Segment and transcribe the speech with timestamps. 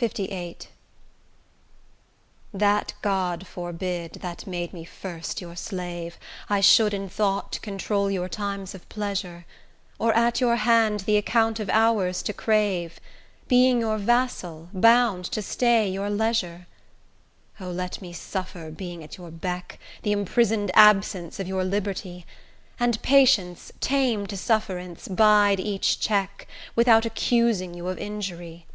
[0.00, 0.66] LVIII
[2.52, 6.18] That god forbid, that made me first your slave,
[6.50, 9.46] I should in thought control your times of pleasure,
[10.00, 12.98] Or at your hand the account of hours to crave,
[13.46, 16.66] Being your vassal, bound to stay your leisure!
[17.60, 17.70] O!
[17.70, 22.26] let me suffer, being at your beck, The imprison'd absence of your liberty;
[22.80, 28.66] And patience, tame to sufferance, bide each check, Without accusing you of injury.